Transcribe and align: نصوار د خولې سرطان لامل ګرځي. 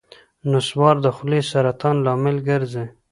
نصوار 0.51 0.95
د 1.05 1.07
خولې 1.15 1.41
سرطان 1.51 1.95
لامل 2.05 2.37
ګرځي. 2.49 2.85